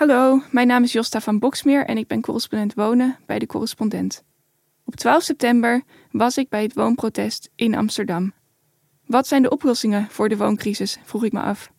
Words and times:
Hallo, 0.00 0.42
mijn 0.50 0.66
naam 0.66 0.82
is 0.82 0.92
Josta 0.92 1.20
van 1.20 1.38
Boksmeer 1.38 1.86
en 1.86 1.98
ik 1.98 2.06
ben 2.06 2.20
correspondent 2.20 2.74
wonen 2.74 3.18
bij 3.26 3.38
de 3.38 3.46
correspondent. 3.46 4.24
Op 4.84 4.96
12 4.96 5.22
september 5.22 5.82
was 6.10 6.38
ik 6.38 6.48
bij 6.48 6.62
het 6.62 6.74
woonprotest 6.74 7.50
in 7.54 7.74
Amsterdam. 7.74 8.32
Wat 9.06 9.26
zijn 9.26 9.42
de 9.42 9.50
oplossingen 9.50 10.06
voor 10.10 10.28
de 10.28 10.36
wooncrisis, 10.36 10.98
vroeg 11.04 11.24
ik 11.24 11.32
me 11.32 11.40
af. 11.40 11.72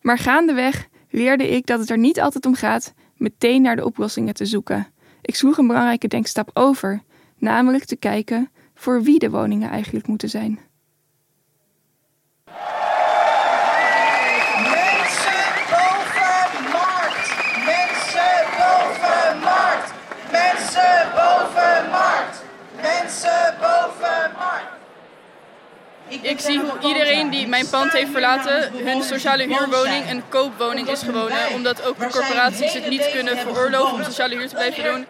Maar 0.00 0.18
gaandeweg 0.18 0.88
leerde 1.10 1.48
ik 1.48 1.66
dat 1.66 1.78
het 1.78 1.90
er 1.90 1.98
niet 1.98 2.20
altijd 2.20 2.46
om 2.46 2.54
gaat 2.54 2.94
meteen 3.16 3.62
naar 3.62 3.76
de 3.76 3.84
oplossingen 3.84 4.34
te 4.34 4.46
zoeken. 4.46 4.86
Ik 5.20 5.34
sloeg 5.34 5.58
een 5.58 5.66
belangrijke 5.66 6.08
denkstap 6.08 6.50
over, 6.52 7.02
namelijk 7.38 7.84
te 7.84 7.96
kijken 7.96 8.50
voor 8.74 9.02
wie 9.02 9.18
de 9.18 9.30
woningen 9.30 9.70
eigenlijk 9.70 10.06
moeten 10.06 10.28
zijn. 10.28 10.58
Mensen 14.84 15.54
boven 16.20 16.70
markt. 16.72 17.28
Mensen 17.90 18.70
boven 18.74 19.40
markt. 19.40 19.92
Mensen 20.30 21.10
boven 21.14 21.90
markt. 21.90 22.42
Mensen 22.82 23.54
boven 23.60 24.32
markt. 24.38 24.72
Ik 26.34 26.40
zie 26.40 26.60
hoe 26.60 26.88
iedereen 26.88 27.30
die 27.30 27.48
mijn 27.48 27.68
pand 27.70 27.92
heeft 27.92 28.10
verlaten 28.10 28.70
hun 28.84 29.02
sociale 29.02 29.42
huurwoning 29.42 30.10
een 30.10 30.22
koopwoning 30.28 30.88
is 30.88 31.02
gewonnen. 31.02 31.48
Omdat 31.54 31.86
ook 31.86 31.98
de 31.98 32.08
corporaties 32.08 32.72
het 32.72 32.88
niet 32.88 33.10
kunnen 33.12 33.38
veroorloven 33.38 33.94
om 33.94 34.04
sociale 34.04 34.34
huur 34.34 34.48
te 34.48 34.54
blijven 34.54 34.84
doen. 34.84 35.06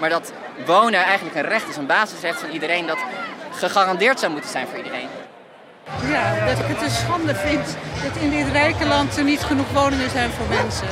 Maar 0.00 0.10
dat 0.10 0.32
wonen 0.66 1.04
eigenlijk 1.04 1.36
een 1.36 1.42
recht 1.42 1.68
is, 1.68 1.76
een 1.76 1.86
basisrecht 1.86 2.40
van 2.40 2.50
iedereen, 2.50 2.86
dat 2.86 2.98
gegarandeerd 3.50 4.20
zou 4.20 4.32
moeten 4.32 4.50
zijn 4.50 4.66
voor 4.66 4.76
iedereen. 4.76 5.08
Ja, 6.08 6.46
dat 6.46 6.58
ik 6.58 6.66
het 6.66 6.82
een 6.82 6.90
schande 6.90 7.34
vind 7.34 7.76
dat 8.02 8.22
in 8.22 8.30
dit 8.30 8.48
rijke 8.52 8.86
land 8.86 9.16
er 9.16 9.24
niet 9.24 9.40
genoeg 9.40 9.72
woningen 9.72 10.10
zijn 10.10 10.30
voor 10.30 10.48
mensen. 10.48 10.88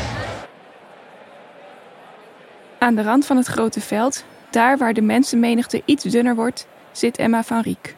Aan 2.79 2.95
de 2.95 3.02
rand 3.02 3.27
van 3.27 3.37
het 3.37 3.46
grote 3.46 3.80
veld, 3.80 4.24
daar 4.51 4.79
waar 4.79 4.93
de 4.93 5.02
mensenmenigte 5.02 5.82
iets 5.84 6.05
dunner 6.05 6.34
wordt, 6.34 6.66
zit 6.93 7.16
Emma 7.16 7.43
van 7.43 7.60
Riek. 7.60 7.96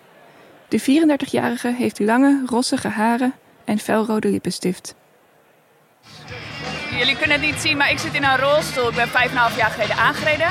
De 0.75 0.80
34-jarige 0.80 1.75
heeft 1.78 1.98
lange, 1.98 2.42
rossige 2.47 2.89
haren 2.89 3.34
en 3.64 3.78
felrode 3.78 4.28
lippenstift. 4.28 4.94
Jullie 6.98 7.17
kunnen 7.17 7.41
het 7.41 7.47
niet 7.50 7.61
zien, 7.61 7.77
maar 7.77 7.91
ik 7.91 7.98
zit 7.98 8.14
in 8.14 8.25
een 8.25 8.39
rolstoel. 8.39 8.89
Ik 8.89 8.95
ben 8.95 9.08
5,5 9.08 9.56
jaar 9.56 9.70
geleden 9.70 9.97
aangereden. 9.97 10.47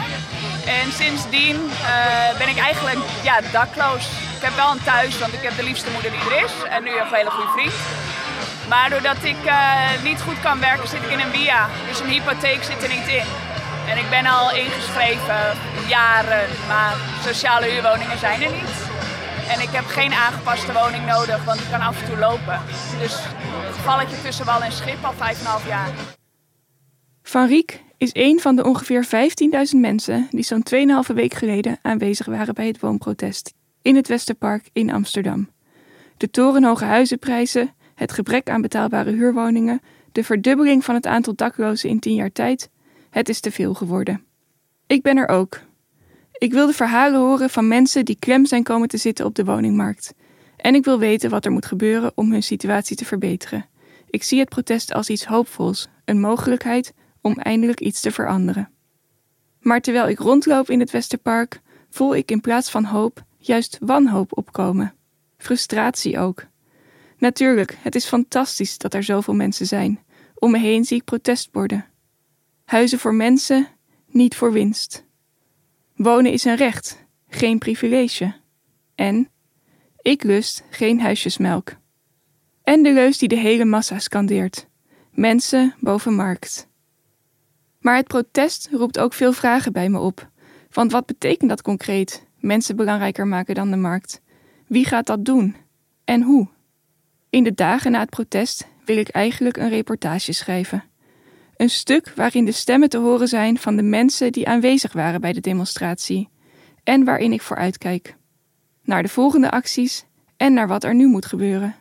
En 0.80 0.92
sindsdien 0.92 1.56
eh, 1.56 2.38
ben 2.38 2.50
ik 2.50 2.58
eigenlijk 2.58 3.00
ja, 3.24 3.42
dakloos. 3.52 4.06
Ik 4.38 4.42
heb 4.42 4.56
wel 4.56 4.72
een 4.72 4.84
thuis, 4.84 5.20
want 5.20 5.34
ik 5.34 5.42
heb 5.42 5.56
de 5.56 5.64
liefste 5.64 5.90
moeder 5.94 6.12
die 6.12 6.20
er 6.20 6.44
is. 6.44 6.54
En 6.70 6.84
nu 6.84 6.90
een 6.90 7.08
hele 7.12 7.30
goede 7.30 7.52
vriend. 7.52 7.74
Maar 8.70 8.90
doordat 8.90 9.24
ik 9.24 9.46
eh, 9.46 10.04
niet 10.04 10.22
goed 10.22 10.40
kan 10.42 10.60
werken, 10.60 10.88
zit 10.88 11.04
ik 11.04 11.12
in 11.12 11.20
een 11.20 11.34
via. 11.34 11.70
Dus 11.88 12.00
een 12.00 12.14
hypotheek 12.16 12.64
zit 12.64 12.84
er 12.84 12.94
niet 12.98 13.08
in. 13.08 13.28
En 13.90 13.98
ik 13.98 14.10
ben 14.10 14.26
al 14.26 14.56
ingeschreven 14.56 15.44
jaren, 15.88 16.46
maar 16.68 16.96
sociale 17.24 17.66
huurwoningen 17.66 18.18
zijn 18.18 18.42
er 18.42 18.52
niet. 18.52 18.83
En 19.48 19.62
ik 19.62 19.70
heb 19.70 19.86
geen 19.86 20.14
aangepaste 20.14 20.74
woning 20.74 21.06
nodig, 21.06 21.46
want 21.46 21.60
ik 21.60 21.68
kan 21.72 21.82
af 21.82 22.02
en 22.02 22.10
toe 22.10 22.18
lopen. 22.18 22.62
Dus 23.00 23.16
valletje 23.72 24.22
tussen 24.22 24.46
wal 24.46 24.62
en 24.62 24.72
schip 24.72 25.04
al 25.04 25.14
5,5 25.14 25.68
jaar. 25.68 25.92
Van 27.24 27.48
Riek 27.48 27.84
is 27.98 28.10
een 28.14 28.40
van 28.40 28.56
de 28.56 28.64
ongeveer 28.64 29.06
15.000 29.74 29.80
mensen 29.80 30.28
die 30.30 30.44
zo'n 30.44 30.64
2,5 31.10 31.14
week 31.14 31.34
geleden 31.34 31.80
aanwezig 31.82 32.26
waren 32.26 32.54
bij 32.54 32.68
het 32.68 32.80
woonprotest 32.80 33.54
in 33.82 33.96
het 33.96 34.08
Westerpark 34.08 34.70
in 34.74 34.92
Amsterdam. 34.92 35.50
De 36.18 36.30
torenhoge 36.30 36.86
huizenprijzen, 36.86 37.74
het 37.96 38.12
gebrek 38.12 38.50
aan 38.50 38.62
betaalbare 38.62 39.12
huurwoningen, 39.12 39.82
de 40.12 40.24
verdubbeling 40.24 40.86
van 40.86 40.96
het 40.96 41.06
aantal 41.06 41.36
daklozen 41.36 41.90
in 41.90 42.00
10 42.00 42.16
jaar 42.16 42.32
tijd, 42.32 42.70
het 43.10 43.30
is 43.30 43.40
te 43.40 43.52
veel 43.52 43.74
geworden. 43.74 44.24
Ik 44.88 45.02
ben 45.02 45.18
er 45.18 45.28
ook. 45.28 45.60
Ik 46.44 46.54
wil 46.54 46.68
de 46.68 46.74
verhalen 46.74 47.20
horen 47.20 47.50
van 47.50 47.68
mensen 47.68 48.06
die 48.06 48.18
klem 48.20 48.46
zijn 48.46 48.64
komen 48.64 48.88
te 48.88 48.98
zitten 48.98 49.26
op 49.26 49.36
de 49.36 49.46
woningmarkt. 49.46 50.14
En 50.58 50.76
ik 50.76 50.86
wil 50.86 51.00
weten 51.00 51.30
wat 51.30 51.46
er 51.46 51.52
moet 51.52 51.66
gebeuren 51.66 52.12
om 52.16 52.32
hun 52.32 52.44
situatie 52.44 52.96
te 52.96 53.06
verbeteren. 53.06 53.66
Ik 54.10 54.24
zie 54.24 54.40
het 54.40 54.50
protest 54.50 54.94
als 54.94 55.10
iets 55.10 55.26
hoopvols, 55.26 55.88
een 56.06 56.20
mogelijkheid 56.20 56.94
om 57.22 57.34
eindelijk 57.34 57.80
iets 57.80 58.02
te 58.02 58.12
veranderen. 58.12 58.70
Maar 59.60 59.82
terwijl 59.82 60.08
ik 60.08 60.20
rondloop 60.20 60.70
in 60.70 60.80
het 60.80 60.92
Westerpark, 60.92 61.62
voel 61.90 62.16
ik 62.16 62.32
in 62.32 62.42
plaats 62.42 62.72
van 62.72 62.84
hoop 62.84 63.24
juist 63.38 63.78
wanhoop 63.80 64.38
opkomen. 64.38 64.94
Frustratie 65.38 66.20
ook. 66.20 66.46
Natuurlijk, 67.18 67.78
het 67.80 67.96
is 67.96 68.06
fantastisch 68.06 68.78
dat 68.78 68.94
er 68.94 69.04
zoveel 69.04 69.34
mensen 69.36 69.66
zijn. 69.66 70.00
Om 70.36 70.52
me 70.52 70.58
heen 70.58 70.86
zie 70.86 70.98
ik 70.98 71.04
protestborden. 71.04 71.86
Huizen 72.66 73.00
voor 73.00 73.14
mensen, 73.14 73.68
niet 74.08 74.36
voor 74.36 74.52
winst. 74.52 75.06
Wonen 75.96 76.32
is 76.32 76.44
een 76.44 76.56
recht, 76.56 77.06
geen 77.28 77.58
privilege. 77.58 78.36
En 78.96 79.30
ik 80.02 80.24
lust 80.24 80.64
geen 80.70 81.02
huisjesmelk. 81.02 81.76
En 82.64 82.84
de 82.84 82.94
leus 82.94 83.18
die 83.18 83.28
de 83.28 83.38
hele 83.38 83.66
massa 83.66 84.00
scandeert: 84.00 84.68
mensen 85.12 85.76
boven 85.80 86.16
markt. 86.16 86.68
Maar 87.80 87.96
het 87.96 88.08
protest 88.08 88.70
roept 88.72 89.00
ook 89.00 89.14
veel 89.14 89.34
vragen 89.34 89.74
bij 89.74 89.90
me 89.90 90.00
op. 90.00 90.30
Want 90.72 90.92
wat 90.92 91.06
betekent 91.06 91.50
dat 91.50 91.62
concreet? 91.62 92.26
Mensen 92.40 92.76
belangrijker 92.76 93.28
maken 93.28 93.56
dan 93.56 93.72
de 93.72 93.78
markt. 93.78 94.22
Wie 94.68 94.86
gaat 94.86 95.06
dat 95.06 95.26
doen? 95.26 95.56
En 96.06 96.22
hoe? 96.22 96.48
In 97.30 97.44
de 97.44 97.54
dagen 97.54 97.92
na 97.92 98.00
het 98.00 98.10
protest 98.10 98.68
wil 98.86 98.98
ik 98.98 99.10
eigenlijk 99.10 99.58
een 99.58 99.70
reportage 99.70 100.34
schrijven. 100.34 100.84
Een 101.64 101.70
stuk 101.70 102.14
waarin 102.16 102.46
de 102.46 102.52
stemmen 102.52 102.90
te 102.90 102.98
horen 102.98 103.28
zijn 103.28 103.58
van 103.58 103.76
de 103.76 103.82
mensen 103.82 104.32
die 104.32 104.48
aanwezig 104.48 104.94
waren 104.94 105.22
bij 105.22 105.34
de 105.34 105.40
demonstratie 105.40 106.30
en 106.84 107.04
waarin 107.04 107.34
ik 107.34 107.42
vooruitkijk. 107.42 108.16
Naar 108.84 109.04
de 109.04 109.10
volgende 109.10 109.52
acties 109.52 110.06
en 110.38 110.54
naar 110.54 110.68
wat 110.68 110.84
er 110.84 110.96
nu 110.96 111.08
moet 111.08 111.26
gebeuren. 111.26 111.76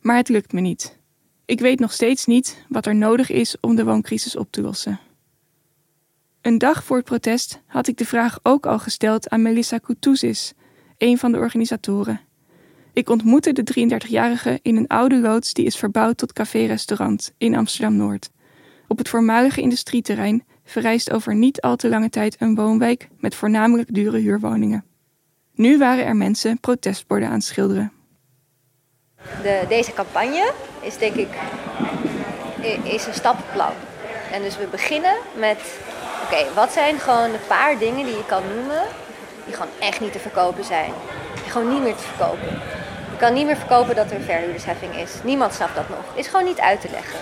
Maar 0.00 0.16
het 0.16 0.28
lukt 0.28 0.52
me 0.52 0.60
niet. 0.60 0.98
Ik 1.44 1.60
weet 1.60 1.78
nog 1.78 1.92
steeds 1.92 2.26
niet 2.26 2.64
wat 2.68 2.86
er 2.86 2.94
nodig 2.94 3.30
is 3.30 3.56
om 3.60 3.76
de 3.76 3.84
wooncrisis 3.84 4.36
op 4.36 4.50
te 4.50 4.60
lossen. 4.60 5.00
Een 6.40 6.58
dag 6.58 6.84
voor 6.84 6.96
het 6.96 7.06
protest 7.06 7.60
had 7.66 7.86
ik 7.86 7.96
de 7.96 8.06
vraag 8.06 8.38
ook 8.42 8.66
al 8.66 8.78
gesteld 8.78 9.28
aan 9.28 9.42
Melissa 9.42 9.78
Koutousis, 9.78 10.52
een 10.98 11.18
van 11.18 11.32
de 11.32 11.38
organisatoren. 11.38 12.20
Ik 12.92 13.08
ontmoette 13.08 13.52
de 13.52 13.88
33-jarige 14.00 14.58
in 14.62 14.76
een 14.76 14.88
oude 14.88 15.18
loods 15.18 15.52
die 15.52 15.64
is 15.64 15.76
verbouwd 15.76 16.16
tot 16.16 16.32
café-restaurant 16.32 17.32
in 17.38 17.56
Amsterdam-Noord. 17.56 18.30
Op 18.92 18.98
het 18.98 19.08
voormalige 19.08 19.60
industrieterrein 19.60 20.44
verrijst 20.64 21.12
over 21.12 21.34
niet 21.34 21.60
al 21.60 21.76
te 21.76 21.88
lange 21.88 22.10
tijd 22.10 22.36
een 22.38 22.54
woonwijk 22.54 23.08
met 23.18 23.34
voornamelijk 23.34 23.94
dure 23.94 24.18
huurwoningen. 24.18 24.84
Nu 25.54 25.78
waren 25.78 26.04
er 26.04 26.16
mensen 26.16 26.60
protestborden 26.60 27.28
aan 27.28 27.34
het 27.34 27.44
schilderen. 27.44 27.92
De, 29.42 29.64
deze 29.68 29.92
campagne 29.92 30.52
is 30.80 30.98
denk 30.98 31.14
ik 31.14 31.28
is 32.82 33.06
een 33.06 33.14
stappenplan. 33.14 33.72
En 34.32 34.42
dus 34.42 34.58
we 34.58 34.66
beginnen 34.70 35.14
met, 35.38 35.58
oké, 36.24 36.54
wat 36.54 36.72
zijn 36.72 36.98
gewoon 36.98 37.30
een 37.30 37.46
paar 37.48 37.78
dingen 37.78 38.06
die 38.06 38.16
je 38.16 38.26
kan 38.26 38.42
noemen 38.54 38.82
die 39.44 39.54
gewoon 39.54 39.72
echt 39.80 40.00
niet 40.00 40.12
te 40.12 40.18
verkopen 40.18 40.64
zijn. 40.64 40.92
Die 41.34 41.52
gewoon 41.52 41.72
niet 41.72 41.82
meer 41.82 41.96
te 41.96 42.02
verkopen. 42.02 42.48
Je 43.10 43.18
kan 43.18 43.34
niet 43.34 43.46
meer 43.46 43.56
verkopen 43.56 43.94
dat 43.94 44.10
er 44.10 44.16
een 44.16 44.22
verhuurdersheffing 44.22 44.96
is. 44.96 45.12
Niemand 45.24 45.54
snapt 45.54 45.74
dat 45.74 45.88
nog. 45.88 46.04
Is 46.14 46.26
gewoon 46.26 46.44
niet 46.44 46.60
uit 46.60 46.80
te 46.80 46.88
leggen. 46.90 47.18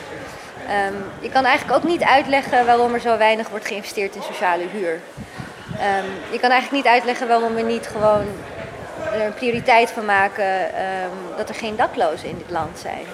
Um, 0.69 1.04
je 1.21 1.31
kan 1.31 1.44
eigenlijk 1.44 1.78
ook 1.78 1.91
niet 1.91 2.03
uitleggen 2.03 2.66
waarom 2.66 2.94
er 2.94 3.00
zo 3.00 3.16
weinig 3.16 3.48
wordt 3.48 3.66
geïnvesteerd 3.66 4.15
in 4.15 4.22
sociale 4.22 4.65
huur. 4.72 4.93
Um, 4.93 6.10
je 6.31 6.38
kan 6.41 6.50
eigenlijk 6.50 6.84
niet 6.84 6.93
uitleggen 6.93 7.28
waarom 7.28 7.54
we 7.54 7.62
niet 7.62 7.87
gewoon 7.87 8.26
er 9.12 9.21
een 9.21 9.34
prioriteit 9.34 9.91
van 9.91 10.04
maken 10.04 10.62
um, 10.62 11.37
dat 11.37 11.48
er 11.48 11.54
geen 11.54 11.76
daklozen 11.76 12.28
in 12.28 12.38
dit 12.38 12.50
land 12.50 12.78
zijn. 12.78 13.04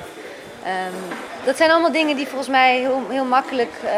dat 1.44 1.56
zijn 1.56 1.70
allemaal 1.70 1.92
dingen 1.92 2.16
die 2.16 2.26
volgens 2.26 2.48
mij 2.48 2.78
heel, 2.78 3.02
heel 3.08 3.24
makkelijk, 3.24 3.72
uh, 3.84 3.90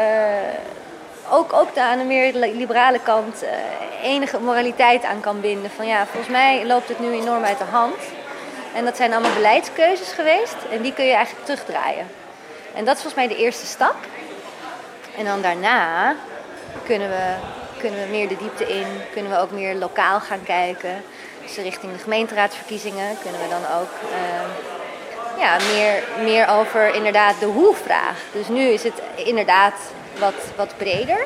ook, 1.31 1.53
ook 1.53 1.77
aan 1.77 1.97
de 1.97 2.03
meer 2.03 2.33
liberale 2.33 2.99
kant, 2.99 3.43
uh, 3.43 3.49
enige 4.03 4.39
moraliteit 4.39 5.03
aan 5.03 5.19
kan 5.19 5.41
binden. 5.41 5.71
Van 5.71 5.87
ja, 5.87 6.05
volgens 6.05 6.31
mij 6.31 6.65
loopt 6.65 6.87
het 6.87 6.99
nu 6.99 7.11
enorm 7.11 7.43
uit 7.43 7.57
de 7.57 7.63
hand. 7.63 7.97
En 8.75 8.85
dat 8.85 8.97
zijn 8.97 9.11
allemaal 9.11 9.33
beleidskeuzes 9.33 10.11
geweest 10.11 10.55
en 10.71 10.81
die 10.81 10.93
kun 10.93 11.05
je 11.05 11.13
eigenlijk 11.13 11.45
terugdraaien. 11.45 12.18
En 12.79 12.85
dat 12.85 12.95
is 12.95 13.01
volgens 13.01 13.25
mij 13.25 13.37
de 13.37 13.43
eerste 13.43 13.65
stap. 13.65 13.95
En 15.17 15.25
dan 15.25 15.41
daarna 15.41 16.15
kunnen 16.85 17.09
we, 17.09 17.33
kunnen 17.79 17.99
we 17.99 18.07
meer 18.09 18.27
de 18.27 18.37
diepte 18.37 18.67
in, 18.67 18.85
kunnen 19.13 19.31
we 19.31 19.37
ook 19.37 19.51
meer 19.51 19.75
lokaal 19.75 20.19
gaan 20.19 20.43
kijken. 20.43 21.03
Dus 21.41 21.55
richting 21.55 21.93
de 21.93 21.99
gemeenteraadsverkiezingen 21.99 23.17
kunnen 23.21 23.41
we 23.41 23.47
dan 23.47 23.79
ook 23.79 23.89
uh, 24.03 25.41
ja, 25.41 25.57
meer, 25.73 26.03
meer 26.23 26.47
over 26.47 26.95
inderdaad 26.95 27.39
de 27.39 27.45
hoe-vraag. 27.45 28.17
Dus 28.31 28.47
nu 28.47 28.61
is 28.61 28.83
het 28.83 29.01
inderdaad 29.15 29.73
wat, 30.19 30.35
wat 30.55 30.77
breder. 30.77 31.19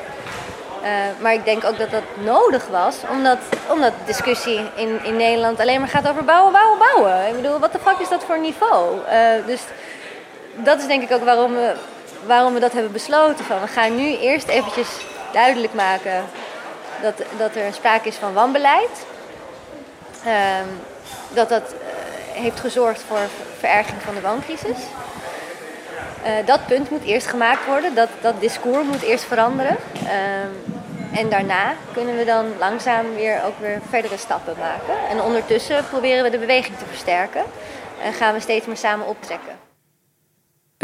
Uh, 0.82 0.90
maar 1.20 1.32
ik 1.32 1.44
denk 1.44 1.64
ook 1.64 1.78
dat 1.78 1.90
dat 1.90 2.02
nodig 2.14 2.66
was, 2.66 2.96
omdat, 3.10 3.38
omdat 3.68 3.92
de 3.92 4.04
discussie 4.04 4.60
in, 4.74 5.04
in 5.04 5.16
Nederland 5.16 5.60
alleen 5.60 5.80
maar 5.80 5.88
gaat 5.88 6.08
over 6.08 6.24
bouwen, 6.24 6.52
bouwen, 6.52 6.78
bouwen. 6.78 7.28
Ik 7.28 7.36
bedoel, 7.36 7.58
wat 7.58 7.72
de 7.72 7.78
fuck 7.78 7.98
is 7.98 8.08
dat 8.08 8.24
voor 8.24 8.38
niveau? 8.38 8.98
Uh, 9.12 9.46
dus 9.46 9.60
dat 10.56 10.80
is 10.80 10.86
denk 10.86 11.02
ik 11.02 11.12
ook 11.12 11.24
waarom 11.24 11.52
we 11.52 11.74
waarom 12.26 12.54
we 12.54 12.60
dat 12.60 12.72
hebben 12.72 12.92
besloten. 12.92 13.44
Van 13.44 13.60
we 13.60 13.66
gaan 13.66 13.96
nu 13.96 14.16
eerst 14.16 14.48
eventjes 14.48 14.88
duidelijk 15.32 15.74
maken 15.74 16.24
dat, 17.02 17.14
dat 17.38 17.56
er 17.56 17.72
sprake 17.72 18.08
is 18.08 18.16
van 18.16 18.32
wanbeleid. 18.32 19.06
Ehm, 20.24 20.68
dat 21.34 21.48
dat 21.48 21.72
eh, 21.72 22.42
heeft 22.42 22.60
gezorgd 22.60 23.02
voor 23.08 23.18
vererging 23.58 24.02
van 24.02 24.14
de 24.14 24.20
wooncrisis. 24.20 24.78
Eh, 26.22 26.32
dat 26.46 26.66
punt 26.66 26.90
moet 26.90 27.04
eerst 27.04 27.26
gemaakt 27.26 27.66
worden, 27.66 27.94
dat, 27.94 28.08
dat 28.20 28.40
discours 28.40 28.86
moet 28.86 29.02
eerst 29.02 29.24
veranderen. 29.24 29.76
Ehm, 30.06 30.74
en 31.18 31.28
daarna 31.28 31.74
kunnen 31.92 32.16
we 32.16 32.24
dan 32.24 32.46
langzaam 32.58 33.14
weer 33.14 33.40
ook 33.46 33.58
weer 33.60 33.80
verdere 33.88 34.16
stappen 34.16 34.54
maken. 34.58 35.08
En 35.10 35.20
ondertussen 35.20 35.84
proberen 35.88 36.24
we 36.24 36.30
de 36.30 36.38
beweging 36.38 36.78
te 36.78 36.84
versterken 36.86 37.42
en 38.02 38.12
gaan 38.12 38.34
we 38.34 38.40
steeds 38.40 38.66
meer 38.66 38.76
samen 38.76 39.06
optrekken. 39.06 39.64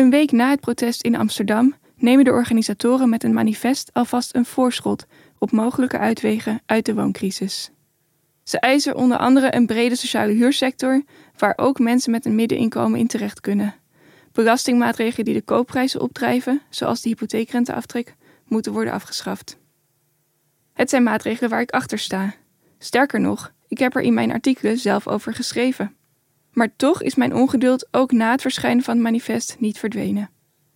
Een 0.00 0.10
week 0.10 0.32
na 0.32 0.50
het 0.50 0.60
protest 0.60 1.02
in 1.02 1.16
Amsterdam 1.16 1.74
nemen 1.96 2.24
de 2.24 2.30
organisatoren 2.30 3.08
met 3.08 3.24
een 3.24 3.32
manifest 3.32 3.90
alvast 3.92 4.34
een 4.34 4.44
voorschot 4.44 5.06
op 5.38 5.50
mogelijke 5.50 5.98
uitwegen 5.98 6.60
uit 6.66 6.84
de 6.84 6.94
wooncrisis. 6.94 7.70
Ze 8.42 8.58
eisen 8.58 8.96
onder 8.96 9.18
andere 9.18 9.54
een 9.54 9.66
brede 9.66 9.96
sociale 9.96 10.32
huursector, 10.32 11.02
waar 11.38 11.52
ook 11.56 11.78
mensen 11.78 12.10
met 12.10 12.24
een 12.24 12.34
middeninkomen 12.34 12.98
in 12.98 13.06
terecht 13.06 13.40
kunnen. 13.40 13.74
Belastingmaatregelen 14.32 15.24
die 15.24 15.34
de 15.34 15.42
koopprijzen 15.42 16.00
opdrijven, 16.00 16.62
zoals 16.70 17.00
de 17.00 17.08
hypotheekrenteaftrek, 17.08 18.14
moeten 18.46 18.72
worden 18.72 18.92
afgeschaft. 18.92 19.58
Het 20.72 20.90
zijn 20.90 21.02
maatregelen 21.02 21.50
waar 21.50 21.60
ik 21.60 21.70
achter 21.70 21.98
sta. 21.98 22.34
Sterker 22.78 23.20
nog, 23.20 23.52
ik 23.68 23.78
heb 23.78 23.96
er 23.96 24.02
in 24.02 24.14
mijn 24.14 24.32
artikelen 24.32 24.78
zelf 24.78 25.08
over 25.08 25.34
geschreven. 25.34 25.94
Maar 26.52 26.76
toch 26.76 27.02
is 27.02 27.14
mijn 27.14 27.34
ongeduld 27.34 27.88
ook 27.90 28.12
na 28.12 28.30
het 28.30 28.40
verschijnen 28.40 28.84
van 28.84 28.94
het 28.94 29.02
manifest 29.02 29.56
niet 29.58 29.78
verdwenen. 29.78 30.30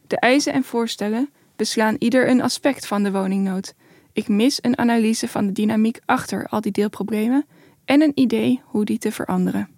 De 0.07 0.19
eisen 0.19 0.53
en 0.53 0.65
voorstellen 0.65 1.31
beslaan 1.57 1.97
ieder 1.99 2.29
een 2.29 2.43
aspect 2.43 2.87
van 2.87 3.03
de 3.03 3.13
woningnood. 3.13 3.75
Ik 4.13 4.29
mis 4.29 4.59
een 4.63 4.79
analyse 4.79 5.29
van 5.29 5.47
de 5.47 5.53
dynamiek 5.53 6.01
achter 6.05 6.47
al 6.47 6.61
die 6.61 6.73
deelproblemen 6.73 7.47
en 7.85 8.03
een 8.03 8.13
idee 8.15 8.61
hoe 8.65 8.85
die 8.85 8.99
te 8.99 9.13
veranderen. 9.13 9.69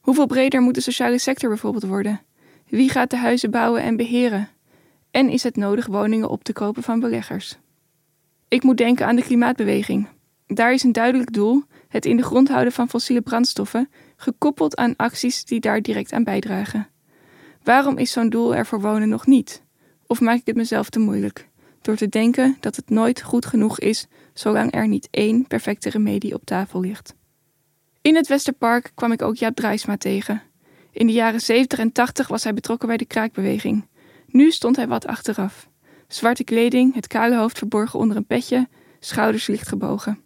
Hoeveel 0.00 0.26
breder 0.26 0.60
moet 0.60 0.74
de 0.74 0.80
sociale 0.80 1.18
sector 1.18 1.48
bijvoorbeeld 1.48 1.84
worden? 1.84 2.20
Wie 2.68 2.90
gaat 2.90 3.10
de 3.10 3.16
huizen 3.16 3.50
bouwen 3.50 3.82
en 3.82 3.96
beheren? 3.96 4.48
En 5.10 5.28
is 5.28 5.42
het 5.42 5.56
nodig 5.56 5.86
woningen 5.86 6.28
op 6.28 6.44
te 6.44 6.52
kopen 6.52 6.82
van 6.82 7.00
beleggers? 7.00 7.58
Ik 8.48 8.62
moet 8.62 8.76
denken 8.76 9.06
aan 9.06 9.16
de 9.16 9.22
klimaatbeweging. 9.22 10.08
Daar 10.46 10.72
is 10.72 10.82
een 10.82 10.92
duidelijk 10.92 11.32
doel: 11.32 11.62
het 11.88 12.04
in 12.04 12.16
de 12.16 12.22
grond 12.22 12.48
houden 12.48 12.72
van 12.72 12.88
fossiele 12.88 13.22
brandstoffen, 13.22 13.90
gekoppeld 14.20 14.76
aan 14.76 14.96
acties 14.96 15.44
die 15.44 15.60
daar 15.60 15.82
direct 15.82 16.12
aan 16.12 16.24
bijdragen. 16.24 16.88
Waarom 17.62 17.98
is 17.98 18.12
zo'n 18.12 18.28
doel 18.28 18.54
er 18.54 18.66
voor 18.66 18.80
wonen 18.80 19.08
nog 19.08 19.26
niet? 19.26 19.62
Of 20.06 20.20
maak 20.20 20.38
ik 20.38 20.46
het 20.46 20.56
mezelf 20.56 20.90
te 20.90 20.98
moeilijk? 20.98 21.48
Door 21.80 21.96
te 21.96 22.08
denken 22.08 22.56
dat 22.60 22.76
het 22.76 22.90
nooit 22.90 23.22
goed 23.22 23.46
genoeg 23.46 23.78
is 23.78 24.06
zolang 24.34 24.74
er 24.74 24.88
niet 24.88 25.08
één 25.10 25.46
perfecte 25.46 25.90
remedie 25.90 26.34
op 26.34 26.44
tafel 26.44 26.80
ligt. 26.80 27.14
In 28.02 28.16
het 28.16 28.28
Westerpark 28.28 28.92
kwam 28.94 29.12
ik 29.12 29.22
ook 29.22 29.36
Jaap 29.36 29.54
Drijsma 29.54 29.96
tegen. 29.96 30.42
In 30.92 31.06
de 31.06 31.12
jaren 31.12 31.40
70 31.40 31.78
en 31.78 31.92
80 31.92 32.28
was 32.28 32.44
hij 32.44 32.54
betrokken 32.54 32.88
bij 32.88 32.96
de 32.96 33.06
kraakbeweging. 33.06 33.88
Nu 34.26 34.50
stond 34.50 34.76
hij 34.76 34.88
wat 34.88 35.06
achteraf. 35.06 35.68
Zwarte 36.08 36.44
kleding, 36.44 36.94
het 36.94 37.06
kale 37.06 37.36
hoofd 37.36 37.58
verborgen 37.58 37.98
onder 37.98 38.16
een 38.16 38.26
petje, 38.26 38.68
schouders 39.00 39.46
licht 39.46 39.68
gebogen. 39.68 40.22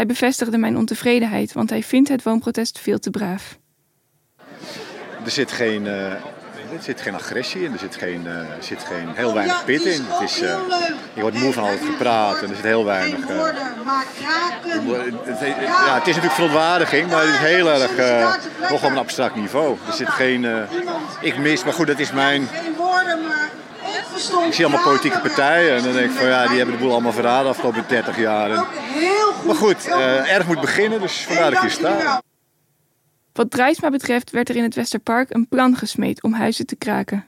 Hij 0.00 0.08
bevestigde 0.08 0.58
mijn 0.58 0.76
ontevredenheid, 0.76 1.52
want 1.52 1.70
hij 1.70 1.82
vindt 1.82 2.08
het 2.08 2.22
woonprotest 2.22 2.78
veel 2.78 2.98
te 2.98 3.10
braaf. 3.10 3.58
Er 5.24 5.30
zit 5.30 5.52
geen, 5.52 5.84
uh, 5.84 6.12
er 6.12 6.22
zit 6.80 7.00
geen 7.00 7.14
agressie 7.14 7.62
in, 7.62 7.72
er 7.72 7.78
zit, 7.78 7.96
geen, 7.96 8.22
uh, 8.24 8.32
er 8.32 8.46
zit 8.60 8.84
geen, 8.84 9.08
heel 9.14 9.34
weinig 9.34 9.64
pit 9.64 9.84
in. 9.84 10.02
Het 10.06 10.30
is, 10.30 10.42
uh, 10.42 10.58
je 11.14 11.20
wordt 11.20 11.38
moe 11.38 11.52
van 11.52 11.62
al 11.62 11.70
het 11.70 11.84
gepraat 11.84 12.42
en 12.42 12.48
er 12.48 12.54
zit 12.54 12.64
heel 12.64 12.84
weinig... 12.84 13.28
Het, 13.28 13.38
ja, 15.60 15.94
het 15.94 16.06
is 16.06 16.14
natuurlijk 16.14 16.32
verontwaardiging, 16.32 17.10
maar 17.10 17.20
het 17.20 17.30
is 17.30 17.38
heel 17.38 17.70
erg 17.70 17.90
nog 18.70 18.84
op 18.84 18.90
een 18.90 18.98
abstract 18.98 19.36
niveau. 19.36 19.76
Er 19.86 19.92
zit 19.92 20.08
geen... 20.08 20.46
ik 21.20 21.38
mis, 21.38 21.64
maar 21.64 21.72
goed, 21.72 21.86
dat 21.86 21.98
is 21.98 22.12
mijn 22.12 22.48
ik 24.46 24.52
zie 24.52 24.64
allemaal 24.64 24.84
politieke 24.84 25.20
partijen 25.20 25.76
en 25.76 25.82
dan 25.82 25.92
denk 25.92 26.10
ik 26.10 26.16
van 26.16 26.26
ja, 26.26 26.46
die 26.46 26.56
hebben 26.56 26.74
de 26.74 26.82
boel 26.82 26.92
allemaal 26.92 27.12
verraden 27.12 27.42
de 27.42 27.48
afgelopen 27.48 27.84
30 27.88 28.18
jaar. 28.18 28.48
Maar 29.46 29.54
goed, 29.54 29.86
uh, 29.86 30.32
erg 30.32 30.46
moet 30.46 30.60
beginnen, 30.60 31.00
dus 31.00 31.24
vandaar 31.24 31.44
dat 31.44 31.52
ik 31.52 31.60
hier 31.60 31.70
sta. 31.70 32.22
Wat 33.32 33.50
Drijsma 33.50 33.90
betreft 33.90 34.30
werd 34.30 34.48
er 34.48 34.56
in 34.56 34.62
het 34.62 34.74
Westerpark 34.74 35.34
een 35.34 35.48
plan 35.48 35.76
gesmeed 35.76 36.22
om 36.22 36.32
huizen 36.32 36.66
te 36.66 36.76
kraken. 36.76 37.24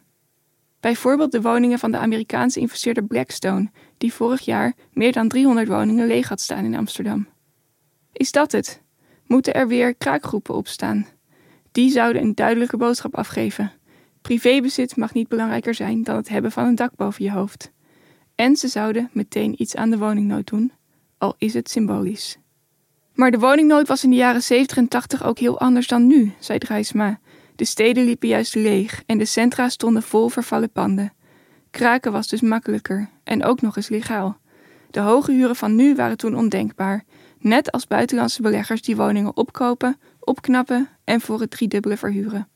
Bijvoorbeeld 0.81 1.33
de 1.33 1.41
woningen 1.41 1.79
van 1.79 1.91
de 1.91 1.99
Amerikaanse 1.99 2.61
investeerder 2.61 3.05
Blackstone, 3.05 3.71
die 3.99 4.13
vorig 4.13 4.41
jaar 4.41 4.73
meer 4.93 5.13
dan 5.13 5.29
300 5.29 5.69
woningen 5.69 6.07
leeg 6.07 6.29
had 6.29 6.41
staan 6.41 6.65
in 6.65 6.77
Amsterdam. 6.77 7.29
Is 8.13 8.33
dat 8.33 8.53
het? 8.53 8.83
Moeten 9.27 9.55
er 9.55 9.69
weer 9.69 9.95
kraakgroepen 9.95 10.55
opstaan? 10.55 11.07
Die 11.73 11.91
zouden 11.91 12.23
een 12.23 12.35
duidelijke 12.35 12.77
boodschap 12.77 13.17
afgeven. 13.17 13.73
Privébezit 14.23 14.97
mag 14.97 15.15
niet 15.15 15.29
belangrijker 15.29 15.75
zijn 15.75 16.03
dan 16.03 16.17
het 16.17 16.29
hebben 16.29 16.53
van 16.53 16.65
een 16.65 16.75
dak 16.75 16.97
boven 16.97 17.25
je 17.25 17.31
hoofd. 17.31 17.73
En 18.35 18.57
ze 18.57 18.69
zouden 18.69 19.11
meteen 19.13 19.63
iets 19.63 19.77
aan 19.77 19.91
de 19.91 19.99
woningnood 19.99 20.47
doen, 20.47 20.73
al 21.19 21.35
is 21.39 21.55
het 21.55 21.71
symbolisch. 21.71 22.39
Maar 23.15 23.31
de 23.31 23.39
woningnood 23.39 23.89
was 23.89 24.05
in 24.05 24.11
de 24.11 24.17
jaren 24.17 24.43
70 24.43 24.77
en 24.77 24.89
80 24.89 25.25
ook 25.25 25.39
heel 25.39 25.61
anders 25.61 25.87
dan 25.87 26.07
nu, 26.07 26.33
zei 26.39 26.59
Drijsma. 26.59 27.21
De 27.57 27.65
steden 27.65 28.05
liepen 28.05 28.29
juist 28.29 28.55
leeg 28.55 29.03
en 29.07 29.19
de 29.19 29.25
centra 29.25 29.69
stonden 29.69 30.03
vol 30.03 30.29
vervallen 30.29 30.71
panden. 30.71 31.13
Kraken 31.71 32.13
was 32.13 32.29
dus 32.29 32.41
makkelijker 32.41 33.09
en 33.25 33.45
ook 33.45 33.61
nog 33.61 33.77
eens 33.77 33.89
legaal. 33.89 34.41
De 34.91 35.01
hoge 35.01 35.33
huren 35.33 35.57
van 35.57 35.75
nu 35.75 35.95
waren 35.95 36.17
toen 36.17 36.37
ondenkbaar, 36.37 37.05
net 37.39 37.73
als 37.73 37.87
buitenlandse 37.87 38.43
beleggers 38.43 38.83
die 38.83 38.97
woningen 38.97 39.37
opkopen, 39.37 39.97
opknappen 40.21 40.89
en 41.05 41.21
voor 41.21 41.41
het 41.41 41.51
driedubbele 41.51 41.97
verhuren. 41.97 42.49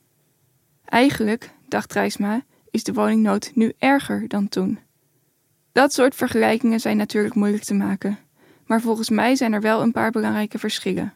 Eigenlijk, 0.84 1.50
dacht 1.68 1.92
Rijsma, 1.92 2.42
is 2.70 2.84
de 2.84 2.92
woningnood 2.92 3.50
nu 3.54 3.72
erger 3.78 4.28
dan 4.28 4.48
toen. 4.48 4.78
Dat 5.72 5.92
soort 5.92 6.14
vergelijkingen 6.14 6.80
zijn 6.80 6.96
natuurlijk 6.96 7.34
moeilijk 7.34 7.62
te 7.62 7.74
maken, 7.74 8.18
maar 8.66 8.80
volgens 8.80 9.10
mij 9.10 9.36
zijn 9.36 9.52
er 9.52 9.60
wel 9.60 9.82
een 9.82 9.92
paar 9.92 10.10
belangrijke 10.10 10.58
verschillen. 10.58 11.14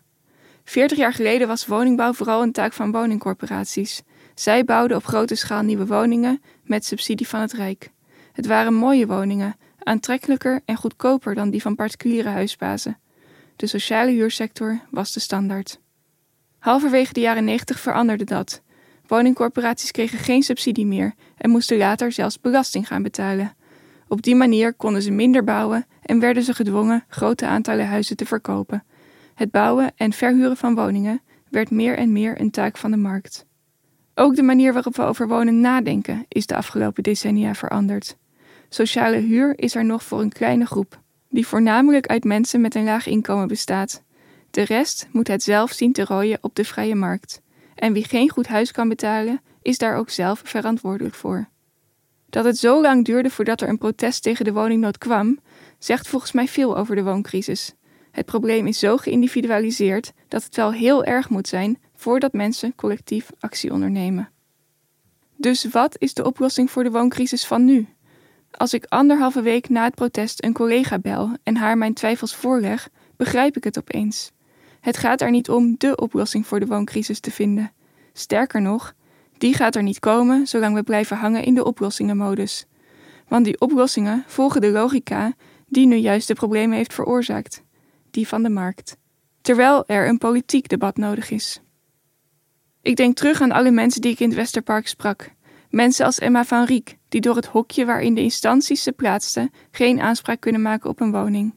40 0.65 0.99
jaar 0.99 1.13
geleden 1.13 1.49
was 1.49 1.67
woningbouw 1.67 2.13
vooral 2.13 2.43
een 2.43 2.53
taak 2.53 2.73
van 2.73 2.93
woningcorporaties. 2.93 4.03
Zij 4.35 4.65
bouwden 4.65 4.97
op 4.97 5.05
grote 5.05 5.35
schaal 5.35 5.63
nieuwe 5.63 5.87
woningen 5.87 6.43
met 6.63 6.85
subsidie 6.85 7.29
van 7.29 7.41
het 7.41 7.53
Rijk. 7.53 7.91
Het 8.33 8.47
waren 8.47 8.75
mooie 8.75 9.07
woningen, 9.07 9.57
aantrekkelijker 9.83 10.61
en 10.65 10.77
goedkoper 10.77 11.35
dan 11.35 11.51
die 11.51 11.63
van 11.63 11.75
particuliere 11.75 12.29
huisbazen. 12.29 12.99
De 13.57 13.67
sociale 13.67 14.11
huursector 14.11 14.81
was 14.91 15.13
de 15.13 15.21
standaard. 15.21 15.81
Halverwege 16.59 17.13
de 17.13 17.21
jaren 17.21 17.45
90 17.45 17.81
veranderde 17.81 18.25
dat 18.25 18.63
Woningcorporaties 19.11 19.91
kregen 19.91 20.19
geen 20.19 20.43
subsidie 20.43 20.87
meer 20.87 21.15
en 21.37 21.51
moesten 21.51 21.77
later 21.77 22.13
zelfs 22.13 22.41
belasting 22.41 22.87
gaan 22.87 23.03
betalen. 23.03 23.55
Op 24.09 24.23
die 24.23 24.35
manier 24.35 24.75
konden 24.75 25.03
ze 25.03 25.11
minder 25.11 25.45
bouwen 25.45 25.87
en 26.03 26.21
werden 26.21 26.43
ze 26.43 26.55
gedwongen 26.55 27.05
grote 27.09 27.47
aantallen 27.47 27.87
huizen 27.87 28.17
te 28.17 28.27
verkopen. 28.27 28.85
Het 29.35 29.51
bouwen 29.51 29.93
en 29.97 30.13
verhuren 30.13 30.57
van 30.57 30.75
woningen 30.75 31.23
werd 31.49 31.71
meer 31.71 31.97
en 31.97 32.13
meer 32.13 32.41
een 32.41 32.51
taak 32.51 32.77
van 32.77 32.91
de 32.91 32.97
markt. 32.97 33.47
Ook 34.15 34.37
de 34.37 34.43
manier 34.43 34.73
waarop 34.73 34.97
we 34.97 35.03
over 35.03 35.29
wonen 35.29 35.61
nadenken 35.61 36.25
is 36.29 36.47
de 36.47 36.57
afgelopen 36.57 37.03
decennia 37.03 37.55
veranderd. 37.55 38.17
Sociale 38.69 39.17
huur 39.17 39.59
is 39.59 39.75
er 39.75 39.85
nog 39.85 40.03
voor 40.03 40.21
een 40.21 40.33
kleine 40.33 40.67
groep, 40.67 41.01
die 41.29 41.47
voornamelijk 41.47 42.07
uit 42.07 42.25
mensen 42.25 42.61
met 42.61 42.75
een 42.75 42.85
laag 42.85 43.07
inkomen 43.07 43.49
bestaat. 43.49 44.03
De 44.51 44.63
rest 44.63 45.09
moet 45.13 45.29
het 45.29 45.43
zelf 45.43 45.73
zien 45.73 45.93
te 45.93 46.05
rooien 46.05 46.39
op 46.41 46.55
de 46.55 46.65
vrije 46.65 46.95
markt. 46.95 47.43
En 47.81 47.93
wie 47.93 48.05
geen 48.05 48.31
goed 48.31 48.47
huis 48.47 48.73
kan 48.73 48.89
betalen, 48.89 49.41
is 49.63 49.79
daar 49.79 49.97
ook 49.97 50.11
zelf 50.11 50.41
verantwoordelijk 50.45 51.15
voor. 51.15 51.49
Dat 52.29 52.45
het 52.45 52.59
zo 52.59 52.81
lang 52.81 53.05
duurde 53.05 53.31
voordat 53.31 53.61
er 53.61 53.69
een 53.69 53.79
protest 53.79 54.23
tegen 54.23 54.45
de 54.45 54.53
woningnood 54.53 54.99
kwam, 54.99 55.39
zegt 55.79 56.09
volgens 56.09 56.33
mij 56.33 56.49
veel 56.49 56.77
over 56.77 56.95
de 56.95 57.03
wooncrisis. 57.03 57.75
Het 58.11 58.27
probleem 58.27 58.67
is 58.67 58.79
zo 58.79 58.97
geïndividualiseerd 58.97 60.13
dat 60.29 60.45
het 60.45 60.57
wel 60.57 60.73
heel 60.73 61.05
erg 61.05 61.29
moet 61.29 61.49
zijn 61.49 61.79
voordat 61.95 62.33
mensen 62.33 62.75
collectief 62.75 63.31
actie 63.39 63.73
ondernemen. 63.73 64.31
Dus 65.37 65.65
wat 65.65 65.97
is 65.99 66.15
de 66.15 66.25
oplossing 66.25 66.71
voor 66.71 66.83
de 66.83 66.91
wooncrisis 66.91 67.47
van 67.47 67.65
nu? 67.65 67.89
Als 68.51 68.75
ik 68.75 68.85
anderhalve 68.89 69.43
week 69.43 69.69
na 69.69 69.85
het 69.85 69.95
protest 69.95 70.45
een 70.45 70.53
collega 70.53 70.99
bel 70.99 71.37
en 71.43 71.57
haar 71.57 71.79
mijn 71.79 71.95
twijfels 71.95 72.35
voorleg, 72.35 72.89
begrijp 73.17 73.57
ik 73.57 73.65
het 73.65 73.79
opeens. 73.79 74.33
Het 74.81 74.97
gaat 74.97 75.21
er 75.21 75.31
niet 75.31 75.49
om 75.49 75.75
de 75.79 75.97
oplossing 75.97 76.47
voor 76.47 76.61
de 76.61 76.67
wooncrisis 76.67 77.21
te 77.21 77.31
vinden. 77.31 77.73
Sterker 78.13 78.63
nog, 78.63 78.95
die 79.39 79.55
gaat 79.55 79.77
er 79.77 79.83
niet 79.83 79.99
komen 79.99 80.47
zolang 80.47 80.75
we 80.75 80.83
blijven 80.83 81.17
hangen 81.17 81.45
in 81.45 81.55
de 81.55 81.65
oplossingenmodus. 81.65 82.67
Want 83.29 83.45
die 83.45 83.61
oplossingen 83.61 84.25
volgen 84.27 84.61
de 84.61 84.71
logica 84.71 85.33
die 85.67 85.87
nu 85.87 85.97
juist 85.97 86.29
de 86.29 86.35
problemen 86.35 86.77
heeft 86.77 86.95
veroorzaakt, 86.95 87.63
die 88.11 88.29
van 88.29 88.43
de 88.43 88.49
markt. 88.49 88.97
Terwijl 89.41 89.87
er 89.87 90.09
een 90.09 90.19
politiek 90.19 90.69
debat 90.69 90.97
nodig 90.97 91.31
is. 91.31 91.61
Ik 92.83 92.97
denk 92.97 93.17
terug 93.17 93.41
aan 93.41 93.53
alle 93.53 93.71
mensen 93.71 94.01
die 94.01 94.11
ik 94.13 94.21
in 94.21 94.29
het 94.29 94.37
Westerpark 94.37 94.89
sprak. 94.89 95.31
Mensen 95.71 96.07
als 96.07 96.19
Emma 96.19 96.45
van 96.45 96.65
Riek, 96.65 96.97
die 97.09 97.21
door 97.21 97.37
het 97.37 97.47
hokje 97.47 97.85
waarin 97.85 98.15
de 98.15 98.21
instanties 98.21 98.83
ze 98.83 98.93
plaatsten 98.93 99.51
geen 99.71 100.01
aanspraak 100.01 100.41
kunnen 100.41 100.63
maken 100.63 100.91
op 100.91 101.01
een 101.01 101.13
woning. 101.13 101.55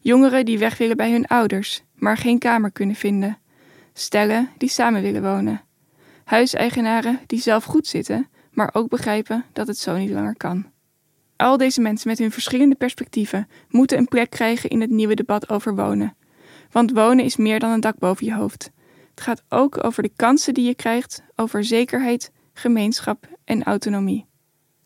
Jongeren 0.00 0.44
die 0.44 0.58
weg 0.58 0.78
willen 0.78 0.96
bij 0.96 1.10
hun 1.10 1.26
ouders, 1.26 1.82
maar 2.00 2.16
geen 2.16 2.38
kamer 2.38 2.70
kunnen 2.70 2.96
vinden. 2.96 3.38
Stellen 3.92 4.48
die 4.58 4.68
samen 4.68 5.02
willen 5.02 5.22
wonen. 5.22 5.62
Huiseigenaren 6.24 7.20
die 7.26 7.40
zelf 7.40 7.64
goed 7.64 7.86
zitten, 7.86 8.28
maar 8.50 8.70
ook 8.72 8.88
begrijpen 8.88 9.44
dat 9.52 9.66
het 9.66 9.78
zo 9.78 9.96
niet 9.96 10.10
langer 10.10 10.36
kan. 10.36 10.66
Al 11.36 11.56
deze 11.56 11.80
mensen 11.80 12.08
met 12.08 12.18
hun 12.18 12.30
verschillende 12.30 12.74
perspectieven 12.74 13.48
moeten 13.68 13.98
een 13.98 14.08
plek 14.08 14.30
krijgen 14.30 14.70
in 14.70 14.80
het 14.80 14.90
nieuwe 14.90 15.14
debat 15.14 15.48
over 15.50 15.74
wonen. 15.74 16.16
Want 16.70 16.92
wonen 16.92 17.24
is 17.24 17.36
meer 17.36 17.58
dan 17.58 17.70
een 17.70 17.80
dak 17.80 17.98
boven 17.98 18.26
je 18.26 18.34
hoofd. 18.34 18.70
Het 19.10 19.20
gaat 19.20 19.42
ook 19.48 19.84
over 19.84 20.02
de 20.02 20.12
kansen 20.16 20.54
die 20.54 20.66
je 20.66 20.74
krijgt, 20.74 21.22
over 21.36 21.64
zekerheid, 21.64 22.30
gemeenschap 22.52 23.28
en 23.44 23.62
autonomie. 23.62 24.26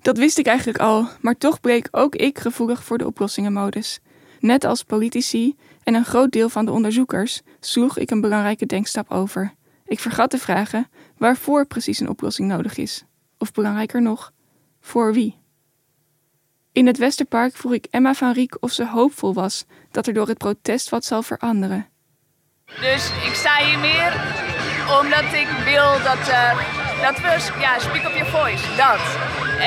Dat 0.01 0.19
wist 0.19 0.39
ik 0.39 0.47
eigenlijk 0.47 0.79
al, 0.79 1.09
maar 1.21 1.39
toch 1.39 1.61
bleek 1.61 1.89
ook 1.91 2.15
ik 2.15 2.39
gevoelig 2.39 2.85
voor 2.85 2.99
de 2.99 3.07
oplossingenmodus. 3.07 4.01
Net 4.45 4.65
als 4.65 4.83
politici 4.83 5.57
en 5.83 5.95
een 5.95 6.05
groot 6.05 6.31
deel 6.31 6.49
van 6.49 6.65
de 6.65 6.71
onderzoekers 6.71 7.43
sloeg 7.61 7.99
ik 7.99 8.11
een 8.11 8.21
belangrijke 8.21 8.67
denkstap 8.67 9.11
over. 9.11 9.55
Ik 9.87 10.01
vergat 10.01 10.31
te 10.31 10.39
vragen 10.39 10.89
waarvoor 11.19 11.67
precies 11.67 12.01
een 12.01 12.09
oplossing 12.09 12.49
nodig 12.49 12.77
is. 12.77 13.05
Of 13.39 13.53
belangrijker 13.53 14.03
nog, 14.03 14.33
voor 14.81 15.13
wie? 15.13 15.39
In 16.73 16.87
het 16.87 16.99
Westerpark 16.99 17.57
vroeg 17.57 17.73
ik 17.73 17.87
Emma 17.91 18.15
van 18.15 18.33
Riek 18.33 18.57
of 18.61 18.73
ze 18.73 18.87
hoopvol 18.87 19.35
was 19.35 19.65
dat 19.91 20.07
er 20.07 20.15
door 20.15 20.29
het 20.29 20.39
protest 20.39 20.89
wat 20.89 21.05
zal 21.05 21.23
veranderen. 21.23 21.89
Dus 22.65 23.11
ik 23.27 23.35
sta 23.35 23.65
hier 23.65 23.79
meer 23.79 24.13
omdat 25.01 25.33
ik 25.33 25.49
wil 25.65 26.03
dat, 26.03 26.29
uh, 26.29 26.84
dat 27.03 27.17
we, 27.21 27.61
ja, 27.61 27.79
speak 27.79 28.05
up 28.05 28.15
your 28.21 28.31
voice, 28.39 28.65
dat. 28.77 29.03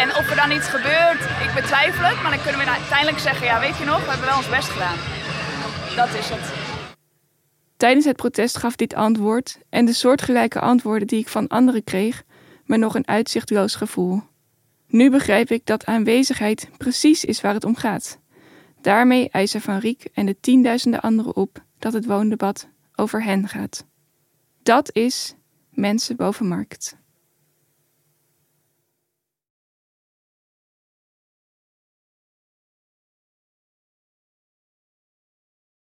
En 0.01 0.09
of 0.09 0.29
er 0.29 0.35
dan 0.35 0.51
iets 0.51 0.67
gebeurt, 0.67 1.21
ik 1.45 1.51
betwijfel 1.55 2.03
het, 2.03 2.21
maar 2.21 2.31
dan 2.31 2.41
kunnen 2.41 2.61
we 2.61 2.69
uiteindelijk 2.69 3.19
zeggen, 3.19 3.45
ja 3.45 3.59
weet 3.59 3.77
je 3.77 3.85
nog, 3.85 3.99
we 4.03 4.09
hebben 4.09 4.27
wel 4.27 4.37
ons 4.37 4.49
best 4.49 4.69
gedaan. 4.69 4.97
Dat 5.95 6.13
is 6.13 6.29
het. 6.29 6.45
Tijdens 7.77 8.05
het 8.05 8.15
protest 8.15 8.57
gaf 8.57 8.75
dit 8.75 8.93
antwoord 8.93 9.57
en 9.69 9.85
de 9.85 9.93
soortgelijke 9.93 10.59
antwoorden 10.59 11.07
die 11.07 11.19
ik 11.19 11.27
van 11.27 11.47
anderen 11.47 11.83
kreeg 11.83 12.23
me 12.65 12.77
nog 12.77 12.95
een 12.95 13.07
uitzichtloos 13.07 13.75
gevoel. 13.75 14.21
Nu 14.87 15.09
begrijp 15.09 15.49
ik 15.49 15.65
dat 15.65 15.85
aanwezigheid 15.85 16.69
precies 16.77 17.25
is 17.25 17.41
waar 17.41 17.53
het 17.53 17.63
om 17.63 17.75
gaat. 17.75 18.19
Daarmee 18.81 19.29
eisen 19.29 19.61
Van 19.61 19.77
Riek 19.77 20.07
en 20.13 20.25
de 20.25 20.39
tienduizenden 20.39 21.01
anderen 21.01 21.35
op 21.35 21.63
dat 21.79 21.93
het 21.93 22.05
woondebat 22.05 22.67
over 22.95 23.23
hen 23.23 23.47
gaat. 23.47 23.85
Dat 24.63 24.89
is 24.95 25.35
mensen 25.69 26.15
boven 26.15 26.47
markt. 26.47 26.97